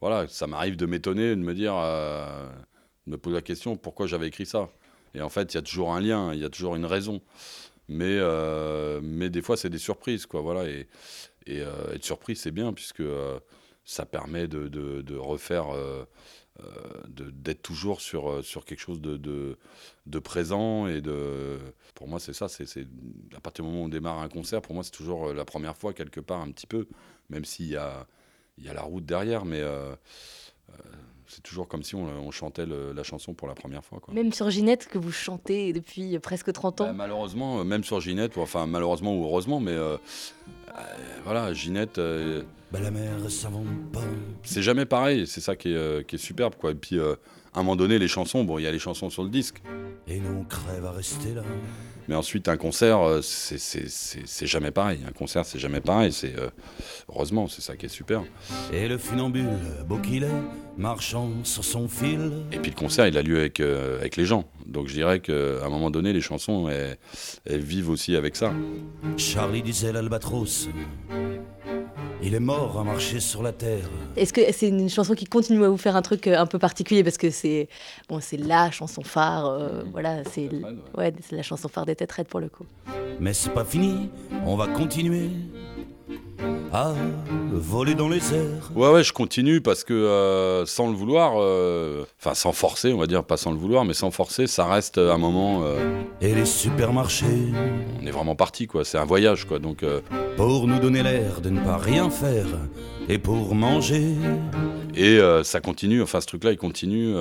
[0.00, 4.26] voilà, ça m'arrive de m'étonner, de me dire, de me poser la question pourquoi j'avais
[4.28, 4.70] écrit ça?
[5.14, 7.20] Et en fait, il y a toujours un lien, il y a toujours une raison.
[7.88, 8.18] Mais,
[9.02, 10.40] mais des fois, c'est des surprises, quoi.
[10.40, 10.68] Voilà.
[10.68, 10.88] Et,
[11.46, 13.02] et être surpris, c'est bien, puisque
[13.84, 15.66] ça permet de, refaire
[16.60, 19.58] euh, d'être toujours sur, euh, sur quelque chose de,
[20.20, 21.58] présent et de
[21.96, 22.86] pour moi c'est ça c'est
[23.36, 25.44] à partir du moment où on démarre un concert pour moi c'est toujours euh, la
[25.44, 26.86] première fois quelque part un petit peu
[27.28, 28.06] même s'il y a
[28.58, 29.62] y a la route derrière mais
[31.26, 34.00] c'est toujours comme si on, chantait la chanson pour la première fois.
[34.00, 34.12] Quoi.
[34.14, 38.36] Même sur Ginette, que vous chantez depuis presque 30 ans bah, Malheureusement, même sur Ginette,
[38.38, 39.76] enfin malheureusement ou heureusement, mais
[41.24, 41.98] voilà, Ginette,
[42.74, 43.12] bah, la mer
[43.92, 44.00] pas.
[44.42, 46.72] C'est jamais pareil, c'est ça qui est, euh, qui est, superbe quoi.
[46.72, 47.14] Et puis euh,
[47.54, 49.62] à un moment donné, les chansons, bon, il y a les chansons sur le disque.
[50.08, 51.42] Et nous crève à rester là.
[52.08, 54.98] Mais ensuite, un concert, euh, c'est jamais pareil.
[55.08, 56.12] Un concert, c'est jamais pareil.
[56.12, 56.34] C'est
[57.08, 58.22] heureusement, c'est ça qui est super.
[58.72, 59.46] Et le funambule,
[59.86, 60.42] beau qu'il est,
[60.76, 62.32] marchant sur son fil.
[62.52, 64.44] Et puis le concert, il a lieu avec, avec les gens.
[64.66, 66.98] Donc je dirais qu'à un moment donné, les chansons, elles,
[67.46, 68.52] elles vivent aussi avec ça.
[69.16, 70.68] Charlie disait l'albatros.
[72.26, 73.84] Il est mort à marcher sur la terre.
[74.16, 76.58] Est-ce que c'est une chanson qui continue à vous faire un truc euh, un peu
[76.58, 77.68] particulier parce que c'est
[78.08, 80.48] bon, c'est la chanson phare, euh, voilà, c'est
[80.96, 82.64] ouais, c'est la chanson phare des Têtes pour le coup.
[83.20, 84.08] Mais c'est pas fini,
[84.46, 85.28] on va continuer
[86.74, 86.92] à
[87.52, 88.72] voler dans les airs.
[88.74, 92.98] Ouais, ouais, je continue parce que euh, sans le vouloir, euh, enfin sans forcer, on
[92.98, 95.62] va dire, pas sans le vouloir, mais sans forcer, ça reste un moment.
[95.62, 97.52] Euh, Et les supermarchés
[98.02, 98.84] On est vraiment parti, quoi.
[98.84, 99.58] C'est un voyage, quoi.
[99.60, 99.84] Donc.
[100.36, 102.46] Pour nous donner l'air de ne pas rien faire
[103.08, 104.14] et pour manger.
[104.96, 107.14] Et ça continue, enfin ce truc-là, il continue.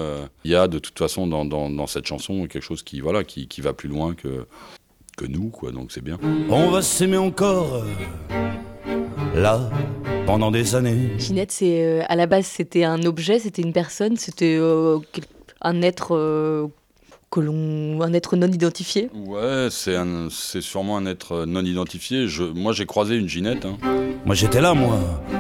[0.44, 3.24] Il y a de toute façon dans, dans, dans, cette chanson quelque chose qui, voilà,
[3.24, 4.48] qui, qui va plus loin que,
[5.16, 5.72] que nous, quoi.
[5.72, 6.18] Donc c'est bien.
[6.50, 7.84] On va s'aimer encore
[9.36, 9.70] là
[10.26, 11.10] pendant des années.
[11.18, 15.00] Ginette, c'est euh, à la base c'était un objet, c'était une personne, c'était euh,
[15.62, 16.68] un être euh,
[17.30, 19.10] que l'on, un être non identifié.
[19.14, 22.28] Ouais, c'est un- c'est sûrement un être non identifié.
[22.28, 23.66] Je, moi, j'ai croisé une Ginette.
[23.66, 23.78] hein.
[24.26, 24.98] Moi j'étais là, moi,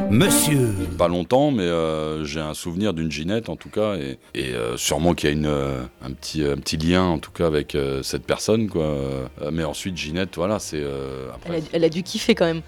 [0.09, 0.69] monsieur.
[0.97, 4.75] Pas longtemps, mais euh, j'ai un souvenir d'une Ginette en tout cas, et, et, euh,
[4.75, 7.75] sûrement qu'il y a une, euh, un, petit, un petit lien en tout cas avec
[7.75, 8.83] euh, cette personne, quoi.
[8.83, 11.57] Euh, mais ensuite, Ginette, voilà, c'est euh, après.
[11.59, 12.61] Elle a, elle a dû kiffer quand même.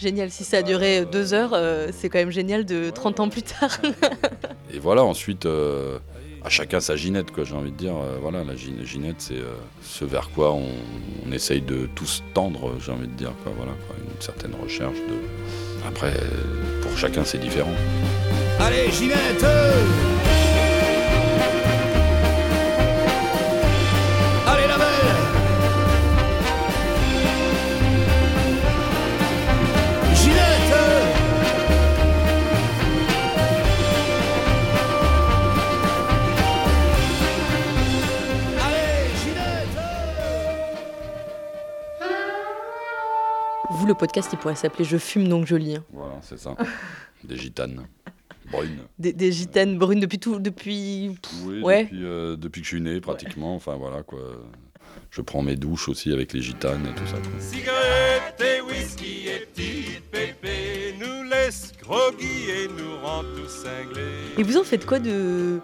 [0.00, 3.28] Génial, si ça a duré deux heures, euh, c'est quand même génial de 30 ans
[3.28, 3.78] plus tard.
[4.72, 5.98] Et voilà, ensuite, euh,
[6.44, 7.42] à chacun sa Ginette, quoi.
[7.44, 10.66] J'ai envie de dire, euh, voilà, la Gin- Ginette, c'est euh, ce vers quoi on,
[11.28, 13.52] on essaye de tous tendre, j'ai envie de dire, quoi.
[13.56, 15.86] Voilà, quoi, une certaine recherche de.
[15.88, 17.72] Après, euh, pour chacun, c'est différent.
[18.60, 19.44] Allez, Ginette
[43.78, 45.76] Vous, le podcast, il pourrait s'appeler Je fume donc je lis.
[45.76, 45.84] hein.
[45.92, 46.56] Voilà, c'est ça.
[47.24, 47.86] Des gitanes.
[48.50, 48.78] Brunes.
[48.98, 51.14] Des, des gitanes brunes depuis tout, depuis.
[51.44, 51.84] Oui, Ouais.
[51.84, 53.54] depuis, euh, depuis que je suis né, pratiquement.
[53.54, 54.18] Enfin, voilà, quoi.
[55.10, 57.18] Je prends mes douches aussi avec les gitanes et tout ça.
[57.18, 57.30] quoi.
[57.40, 64.02] Cigarettes et whisky et petite pépé nous laissent groggy et nous rend tous cinglés.
[64.38, 65.60] Et vous en faites quoi de,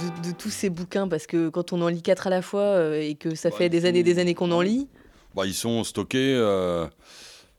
[0.00, 1.06] de, de tous ces bouquins?
[1.08, 3.68] Parce que quand on en lit quatre à la fois euh, et que ça fait
[3.68, 4.88] des années et des années qu'on en lit,
[5.34, 6.86] Bah, ils sont stockés, euh,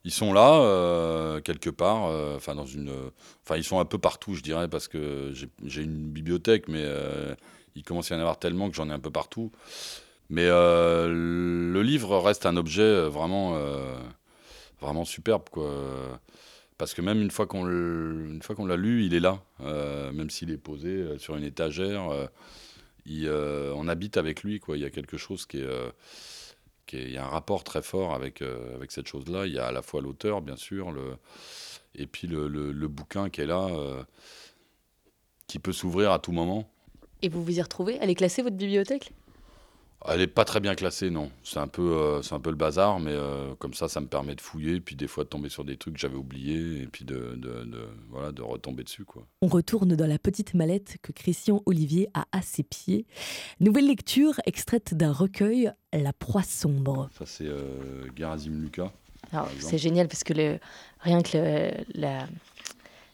[0.05, 2.91] ils sont là, euh, quelque part, euh, enfin, dans une.
[3.43, 5.31] Enfin, ils sont un peu partout, je dirais, parce que
[5.65, 7.35] j'ai- une bibliothèque, mais euh,
[7.75, 9.51] il commence à y en avoir tellement que j'en ai un peu partout.
[10.29, 13.57] Mais le livre reste un objet vraiment,
[14.81, 15.71] vraiment superbe, quoi.
[16.77, 19.41] Parce que même une fois qu'on l'a lu, il est là,
[20.13, 22.09] même s'il est posé sur une étagère.
[23.75, 24.77] on habite avec lui, quoi.
[24.77, 25.91] Il y a quelque chose qui est-
[26.93, 29.45] il y a un rapport très fort avec euh, avec cette chose-là.
[29.45, 31.15] Il y a à la fois l'auteur, bien sûr, le
[31.95, 34.03] et puis le, le- bouquin qui est là, euh,
[35.47, 36.69] qui peut s'ouvrir à tout moment.
[37.21, 37.97] et vous vous y retrouvez?
[37.99, 39.11] Elle est classée, votre bibliothèque?
[40.07, 41.29] Elle est pas très bien classée, non.
[41.43, 44.07] C'est un peu, euh, c'est un peu le bazar, mais euh, comme ça, ça me
[44.07, 46.87] permet de fouiller, puis des fois de tomber sur des trucs que j'avais oubliés, et
[46.87, 49.23] puis de, de, de- voilà, de retomber dessus, quoi.
[49.41, 53.05] On retourne dans la petite mallette que Christian Olivier a à ses pieds.
[53.59, 57.09] Nouvelle lecture extraite d'un recueil, La proie sombre.
[57.17, 58.91] Ça, c'est euh, Gerasim Lucas.
[59.33, 60.59] Alors, c'est génial parce que le,
[61.01, 62.25] rien que le- la,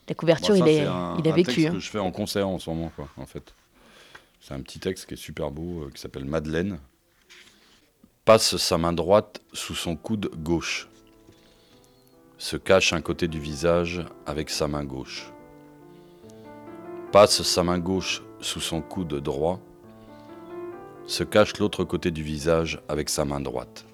[0.08, 1.46] la couverture, Bon, ça, il, est, c'est un- il a un vécu.
[1.52, 1.72] texte hein.
[1.72, 3.52] que je fais en concert en ce moment, quoi, en fait.
[4.46, 6.78] C'est un petit texte qui est super beau, euh, qui s'appelle Madeleine.
[8.24, 10.88] Passe sa main droite sous son coude gauche.
[12.38, 15.32] Se cache un côté du visage avec sa main gauche.
[17.10, 19.58] Passe sa main gauche sous son coude droit.
[21.08, 23.84] Se cache l'autre côté du visage avec sa main droite.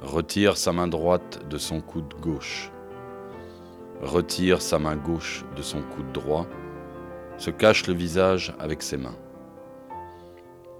[0.00, 2.70] Retire sa main droite de son coude gauche
[4.02, 6.46] retire sa main gauche de son coude droit,
[7.38, 9.16] se cache le visage avec ses mains.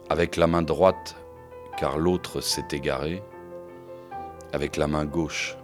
[0.09, 1.17] Avec la main droite,
[1.77, 3.23] car l'autre s'est égaré,
[4.53, 5.57] avec la main gauche,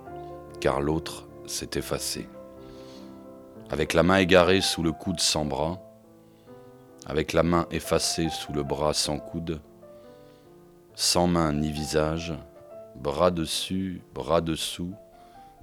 [0.60, 2.28] car l'autre s'est effacé.
[3.70, 5.80] Avec la main égarée sous le coude sans bras,
[7.06, 9.60] avec la main effacée sous le bras sans coude,
[10.94, 12.34] sans main ni visage,
[12.96, 14.94] bras dessus, bras dessous,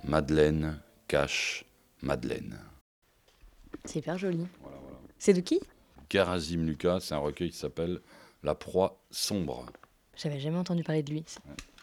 [0.04, 1.66] Madeleine cache
[2.02, 2.60] Madeleine.
[3.86, 4.48] C'est hyper joli.
[5.20, 5.60] C'est de qui
[6.08, 8.00] Karazim Lucas, c'est un recueil qui s'appelle
[8.44, 9.66] La proie sombre.
[10.16, 11.24] J'avais jamais entendu parler de lui.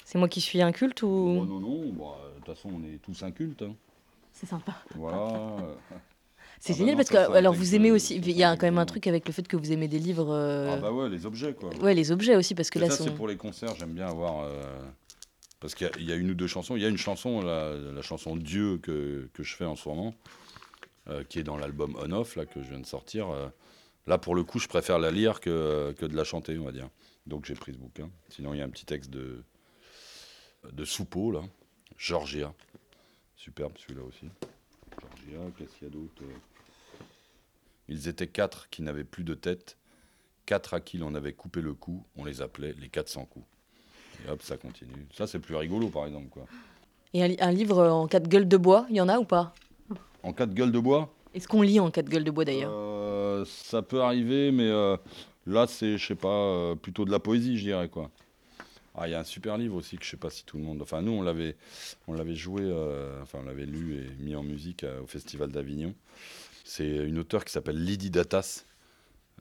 [0.04, 1.08] C'est moi qui suis inculte ou
[1.46, 3.62] non, non, bon, euh, de toute façon, on est tous incultes.
[3.62, 3.74] hein.
[4.32, 4.74] C'est sympa.
[4.94, 5.56] Voilà.
[6.58, 8.16] C'est Ah bah génial non, parce que alors vous aimez aussi.
[8.16, 10.30] Il y a quand même un truc avec le fait que vous aimez des livres.
[10.32, 11.68] euh, Ah bah ouais, les objets quoi.
[11.82, 13.04] Ouais, les objets aussi parce que Et là ça, sont.
[13.04, 14.40] c'est pour les concerts, j'aime bien avoir.
[14.44, 14.62] euh,
[15.60, 16.74] Parce qu'il y a- il y, a une ou deux chansons.
[16.76, 19.86] Il y a une chanson, la, la chanson Dieu que, que je fais en ce
[19.88, 20.14] moment,
[21.08, 23.28] euh, qui est dans l'album On Off, là, que je viens de sortir.
[23.30, 23.48] euh.
[24.06, 26.72] Là, pour le coup, je préfère la lire que, que de la chanter, on va
[26.72, 26.88] dire.
[27.26, 28.08] Donc j'ai pris ce bouquin.
[28.28, 29.42] Sinon, il y a un petit texte de,
[30.72, 31.42] de Soupeau, là.
[31.98, 32.54] Georgia.
[33.34, 34.26] Superbe celui-là aussi.
[35.00, 37.02] Georgia, qu'est-ce qu'il y a d'autre euh
[37.88, 39.76] Ils étaient quatre qui n'avaient plus de tête,
[40.46, 43.46] quatre à qui l'on avait coupé le cou, on les appelait les 400 coups.
[44.24, 45.06] Et hop, ça continue.
[45.12, 46.38] Ça, c'est plus rigolo, par exemple.
[47.12, 49.54] Et un livre en quatre gueules de bois, il y en a ou pas?
[50.26, 52.72] En quatre gueules de bois, Est-ce qu'on lit en quatre gueules de bois d'ailleurs
[53.36, 54.96] euh, ça peut arriver, mais euh,
[55.46, 57.88] là, c'est, je sais pas, euh, plutôt de la poésie, je dirais.
[57.88, 58.10] quoi.
[58.96, 60.64] Ah, il y a un super livre aussi que je sais pas si tout le
[60.64, 60.82] monde.
[60.82, 61.54] Enfin, nous, on l'avait,
[62.08, 62.64] on l'avait joué,
[63.22, 65.94] enfin, on l'avait lu et mis en musique au Festival d'Avignon.
[66.64, 68.64] C'est une auteure qui s'appelle Lydie Datas.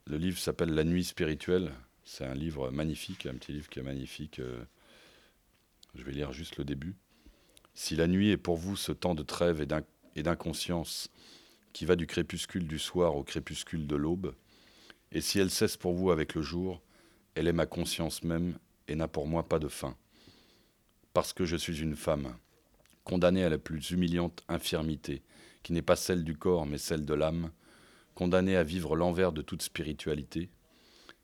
[0.06, 1.72] Le livre s'appelle La nuit spirituelle.
[2.04, 4.40] C'est un livre magnifique, un petit livre qui est magnifique.
[5.96, 6.96] Je vais lire juste le début.
[7.74, 9.66] Si la nuit est pour vous ce temps de trêve et
[10.16, 11.10] et d'inconscience
[11.74, 14.34] qui va du crépuscule du soir au crépuscule de l'aube,
[15.12, 16.82] et si elle cesse pour vous avec le jour,
[17.36, 19.96] elle est ma conscience même et n'a pour moi pas de fin.
[21.14, 22.36] Parce que je suis une femme,
[23.04, 25.22] condamnée à la plus humiliante infirmité,
[25.64, 27.52] qui n'est pas celle du corps mais celle de l'âme,
[28.14, 30.50] condamnée à vivre l'envers de toute spiritualité,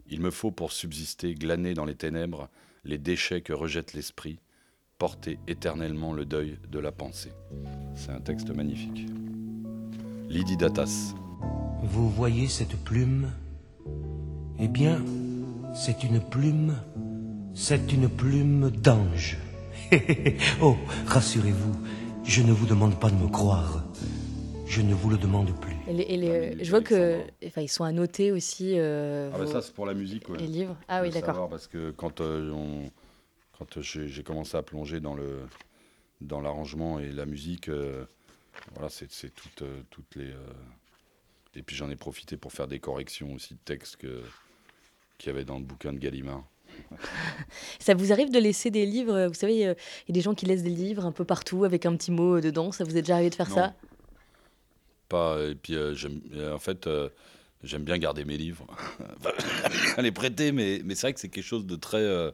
[0.08, 2.50] il me faut pour subsister glaner dans les ténèbres
[2.84, 4.40] les déchets que rejette l'esprit,
[5.02, 7.32] porter éternellement le deuil de la pensée.
[7.96, 9.08] C'est un texte magnifique.
[10.30, 11.16] Lydie Datas.
[11.82, 13.32] Vous voyez cette plume?
[14.60, 15.02] Eh bien,
[15.74, 16.76] c'est une plume,
[17.56, 19.40] c'est une plume d'ange.
[20.62, 20.76] oh,
[21.08, 21.74] rassurez-vous,
[22.24, 23.84] je ne vous demande pas de me croire.
[24.68, 25.76] Je ne vous le demande plus.
[25.88, 28.74] Et les- et les- je vois que, enfin, ils sont annotés aussi.
[28.78, 30.30] euh, Ah bah vos- ça c'est pour la musique.
[30.30, 30.38] ouais.
[30.38, 30.78] Les livres.
[30.88, 31.50] Ah oui, d'accord.
[31.50, 32.92] Parce que quand, euh, on-
[33.70, 35.42] quand j'ai j'ai commencé à plonger dans le
[36.20, 38.06] dans l'arrangement et la musique, euh,
[38.74, 40.32] voilà, c'est toutes, euh, toutes les.
[40.32, 40.54] euh,
[41.56, 45.46] Et puis j'en ai profité pour faire des corrections aussi de textes qu'il y avait
[45.46, 46.44] dans le bouquin de Gallimard.
[47.80, 49.74] Ça vous arrive de laisser des livres euh, Vous savez, euh,
[50.08, 52.12] il y a des gens qui laissent des livres un peu partout avec un petit
[52.12, 52.72] mot euh, dedans.
[52.72, 53.56] Ça vous est déjà arrivé de faire Non.
[53.56, 53.74] ça?
[55.10, 55.94] Pas, et puis euh,
[56.36, 57.10] euh, en fait, euh,
[57.64, 58.66] j'aime bien garder mes livres,
[59.98, 62.32] les prêter, mais, mais c'est vrai que c'est quelque chose de très.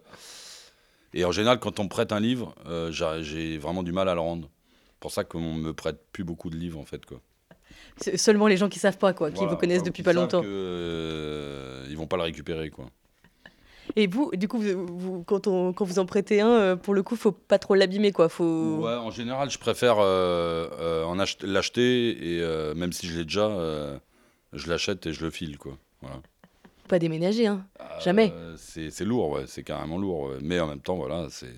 [1.14, 4.10] Et en général, quand on me prête un livre, euh, j'a- j'ai vraiment du mal
[4.10, 4.50] à le rendre.
[4.90, 7.06] C'est pour ça qu'on me prête plus beaucoup de livres, en fait.
[7.06, 7.20] Quoi.
[8.16, 10.42] Seulement les gens qui savent pas, quoi, qui Voilà, vous connaissent depuis pas longtemps.
[10.42, 12.86] que, euh, ils vont pas le récupérer, quoi.
[13.96, 16.94] Et vous, du coup, vous, vous- quand, on, quand vous en prêtez un, euh, pour
[16.94, 18.28] le coup, faut pas trop l'abîmer, quoi.
[18.30, 18.78] Faut...
[18.82, 23.50] Ouais, en général, je préfère euh, euh, en l'acheter et même si je l'ai déjà,
[24.54, 25.78] je l'achète et je le file, quoi.
[26.02, 26.18] Voilà.
[26.88, 27.66] Pas déménager, hein.
[28.04, 28.32] Jamais.
[28.36, 30.30] Euh, c'est c'est lourd, ouais, c'est carrément lourd.
[30.30, 30.38] ouais.
[30.42, 31.54] Mais en même temps, voilà, c'est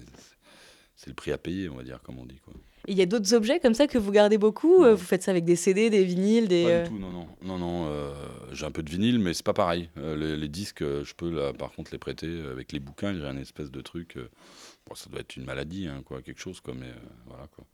[0.96, 2.40] c'est le prix à payer, on va dire, comme on dit.
[2.44, 2.54] Quoi.
[2.88, 5.22] Et il y a d'autres objets comme ça que vous gardez beaucoup euh, Vous faites
[5.22, 6.64] ça avec des CD, des vinyles, des.
[6.64, 7.28] Pas euh, du tout, non, non.
[7.44, 8.12] non, non euh,
[8.54, 9.90] J'ai un peu de vinyle, mais c'est pas pareil.
[9.98, 13.14] Euh, les, les disques, euh, je peux là, par contre les prêter avec les bouquins.
[13.14, 14.18] J'ai un espèce de truc.
[14.18, 14.30] euh,
[14.88, 17.66] bon, ça doit être une maladie, hein, quoi, quelque chose, quoi, mais euh, voilà, quoi.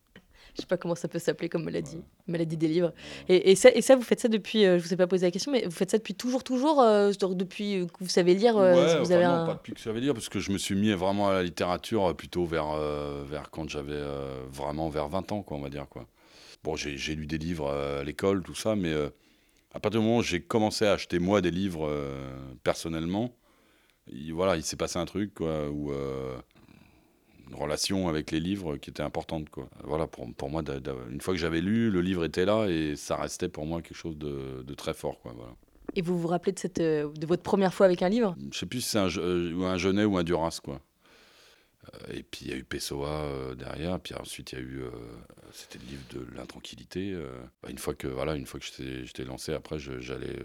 [0.55, 2.01] Je sais pas comment ça peut s'appeler comme maladie.
[2.27, 2.93] Maladie des livres.
[3.27, 4.65] Et, et ça, et ça, vous faites ça depuis.
[4.65, 6.81] euh, je vous ai pas posé la question, mais vous faites ça depuis toujours, toujours
[6.81, 9.45] euh, depuis que vous savez lire euh, Ouais, si vous enfin, non, un.
[9.47, 11.43] pas depuis que ça veut dire, parce que je me suis mis vraiment à la
[11.43, 12.71] littérature euh, plutôt vers,
[13.25, 14.01] vers quand j'avais
[14.49, 15.87] vraiment vers 20 ans, quoi, on va dire.
[15.89, 16.07] Quoi.
[16.63, 18.93] Bon, j'ai lu des livres à l'école, tout ça, mais
[19.73, 21.91] à partir du moment où j'ai commencé à acheter moi des livres
[22.63, 23.35] personnellement,
[24.11, 26.37] il, voilà, il s'est passé un truc, quoi, où, euh,
[27.47, 29.69] une relation avec les livres qui était importante, quoi.
[29.83, 30.63] Voilà, pour, pour moi,
[31.11, 33.97] une fois que j'avais lu, le livre était là et ça restait pour moi quelque
[33.97, 35.53] chose de, de très fort, quoi, voilà.
[35.95, 38.35] Et vous vous rappelez de, cette, euh, de votre première fois avec un livre?
[38.51, 40.81] Je sais plus si c'est un, euh, ou un Genet ou un Duras, quoi.
[41.93, 44.61] Euh, et puis il y a eu Pessoa euh, derrière, puis ensuite il y a
[44.63, 44.89] eu, euh,
[45.51, 47.13] c'était le livre de l'intranquillité.
[47.13, 47.29] euh.
[47.61, 50.39] Bah, une fois que voilà, une fois que j'étais- lancé, après j'allais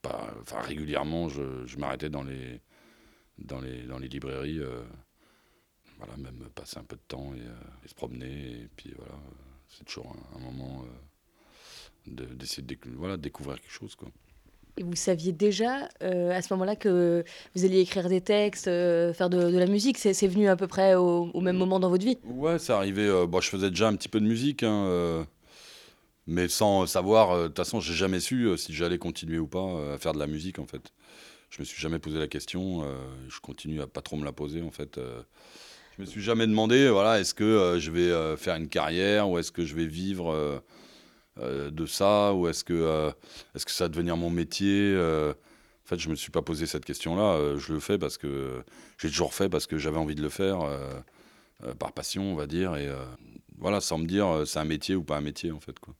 [0.00, 2.60] pas, enfin régulièrement, je, je m'arrêtais dans les,
[3.38, 4.60] dans les, dans les librairies,
[5.98, 9.14] voilà, même passer un peu de temps et, euh, et se promener, et puis voilà,
[9.68, 10.88] c'est toujours un, un moment euh,
[12.06, 14.08] de- d'essayer de, voilà, découvrir quelque chose, quoi.
[14.78, 19.14] Et vous saviez déjà euh, à ce moment-là que vous alliez écrire des textes, euh,
[19.14, 19.96] faire de, de la musique?
[19.96, 22.18] C'est venu à peu près au, au même moment dans votre vie?
[22.24, 23.06] Ouais, ça arrivait.
[23.08, 25.26] euh, bon, je faisais déjà un petit peu de musique, hein,
[26.26, 27.36] mais sans savoir.
[27.42, 30.26] De toute façon, j'ai jamais su si j'allais continuer ou pas à faire de la
[30.26, 30.92] musique, en fait.
[31.50, 32.84] Je me suis jamais posé la question.
[33.28, 35.00] je continue à pas trop me la poser, en fait.
[35.96, 39.30] Je me suis jamais demandé, voilà, est-ce que euh, je vais euh, faire une carrière
[39.30, 40.60] ou est-ce que je vais vivre
[41.40, 43.12] euh, de ça ou est-ce que
[43.54, 44.94] est-ce que ça va devenir mon métier.
[44.96, 47.56] En fait, je me suis pas posé cette question-là.
[47.58, 48.62] je le fais parce que
[48.98, 50.60] j'ai toujours fait parce que j'avais envie de le faire.
[51.78, 52.88] par passion, on va dire, et
[53.58, 55.78] voilà, sans me dire c'est un métier ou pas un métier, en fait.
[55.78, 55.94] Quoi.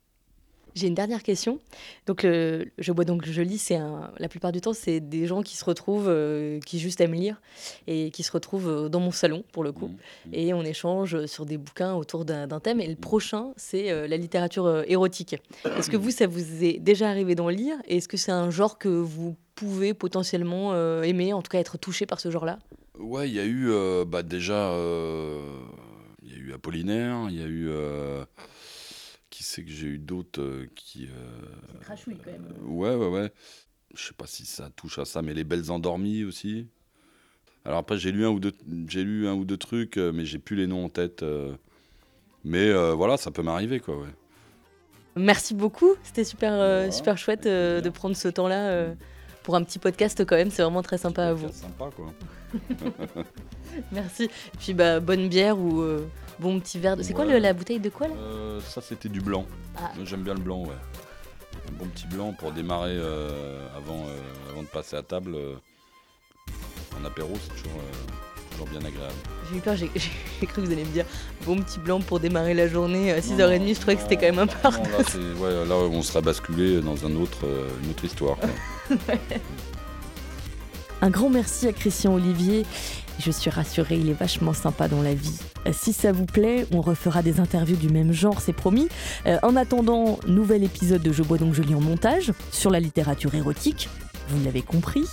[0.77, 1.59] J'ai une dernière question.
[2.07, 3.57] Donc, le- je bois donc je lis.
[3.57, 3.79] C'est
[4.19, 7.41] la plupart du temps, c'est des gens qui se retrouvent, euh, qui juste aiment lire
[7.87, 9.91] et qui se retrouvent euh, dans mon salon pour le coup.
[10.35, 12.81] Et on échange sur des bouquins autour d'un thème.
[12.81, 15.37] Et le prochain, c'est euh, la littérature euh, érotique.
[15.79, 17.77] Est-ce que vous, ça vous est déjà arrivé d'en lire?
[17.89, 21.79] Et est-ce que c'est un genre que vous pouvez potentiellement aimer, en tout cas être
[21.79, 22.59] touché par ce genre-là?
[22.99, 23.71] Ouais, il y a eu
[24.05, 24.75] bah, déjà,
[26.23, 27.71] il y a eu Apollinaire, il y a eu.
[29.47, 31.07] Euh, c'est que j'ai eu d'autres euh, qui.
[31.07, 32.47] euh, crachouille quand même.
[32.63, 33.33] Ouais, ouais, ouais.
[33.95, 36.67] Je sais pas si ça touche à ça, mais Les Belles Endormies aussi.
[37.65, 38.53] Alors après, j'ai lu un ou deux,
[38.89, 41.23] j'ai lu un ou deux trucs, euh, mais j'ai plus les noms en tête.
[41.23, 41.57] euh.
[42.45, 43.97] mais euh, voilà, ça peut m'arriver, quoi.
[43.97, 44.09] Ouais.
[45.17, 48.95] Merci beaucoup, c'était super, euh, super chouette euh, de prendre ce temps-là euh,
[49.47, 51.49] pour un petit podcast quand même, c'est vraiment très sympa à vous.
[51.53, 52.13] Sympa, quoi.
[53.93, 54.25] Merci.
[54.25, 56.05] Et puis bah, bonne bière ou euh,
[56.41, 56.97] bon petit verre.
[56.97, 59.47] de- C'est quoi le- la bouteille de quoi là Euh, ça, c'était du blanc.
[59.79, 59.93] Ah.
[59.95, 60.75] Moi, J'aime bien le blanc, ouais.
[61.69, 65.37] Un bon petit blanc pour démarrer euh, avant, euh, avant de passer à table.
[67.01, 67.79] en apéro, c'est toujours,
[68.57, 69.15] toujours bien agréable.
[69.51, 69.91] J'ai eu peur, j'ai
[70.41, 71.05] j'ai cru que vous allez me dire
[71.45, 74.39] bon petit blanc pour démarrer la journée à 6h30, je trouvais que c'était quand même
[74.39, 74.57] un peu.
[74.69, 78.37] Non, là, c'est- ouais, là, on sera basculé dans un autre, euh, une autre histoire.
[81.03, 82.65] Un grand merci à Christian Olivier.
[83.19, 85.39] Je suis rassurée, il est vachement sympa dans la vie.
[85.67, 88.89] Euh, Si ça vous plaît, on refera des interviews du même genre, c'est promis.
[89.27, 92.81] Euh, en attendant, nouvel épisode de Je bois donc je lis en montage sur la
[92.81, 93.89] littérature érotique.
[94.29, 95.05] Vous l'avez compris.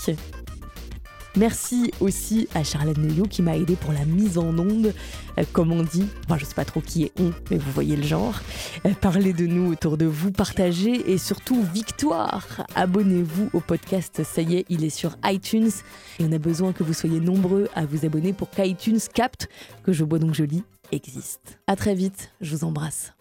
[1.36, 4.94] Merci aussi à Charlotte Nouillot qui m'a aidé pour la mise en onde,
[5.38, 6.08] euh, comme on dit.
[6.26, 8.40] Enfin, je sais pas trop qui est on, mais vous voyez le genre.
[8.86, 12.66] Euh, parlez de nous autour de vous, partagez et surtout victoire.
[12.76, 15.72] Abonnez-vous au podcast, ça y est, il est sur iTunes
[16.20, 19.50] et on a besoin que vous soyez nombreux à vous abonner pour qu'iTunes capte
[19.84, 20.64] que Je bois donc je lis
[20.94, 21.60] existe.
[21.68, 23.14] À très vite, je vous embrasse.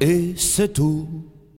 [0.00, 1.08] Et c'est tout.